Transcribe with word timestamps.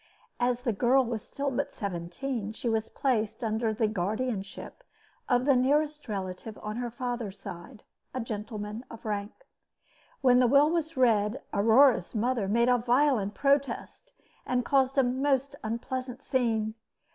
As 0.39 0.61
the 0.63 0.73
girl 0.73 1.05
was 1.05 1.23
still 1.27 1.51
but 1.51 1.71
seventeen, 1.71 2.53
she 2.53 2.67
was 2.67 2.89
placed 2.89 3.43
under 3.43 3.71
the 3.71 3.87
guardianship 3.87 4.83
of 5.29 5.45
the 5.45 5.55
nearest 5.55 6.07
relative 6.09 6.57
on 6.63 6.77
her 6.77 6.89
father's 6.89 7.37
side 7.37 7.83
a 8.11 8.19
gentleman 8.19 8.83
of 8.89 9.05
rank. 9.05 9.45
When 10.21 10.39
the 10.39 10.47
will 10.47 10.71
was 10.71 10.97
read, 10.97 11.43
Aurore's 11.53 12.15
mother 12.15 12.47
made 12.47 12.67
a 12.67 12.79
violent 12.79 13.35
protest, 13.35 14.11
and 14.43 14.65
caused 14.65 14.97
a 14.97 15.03
most 15.03 15.55
unpleasant 15.63 16.23
scene. 16.23 16.73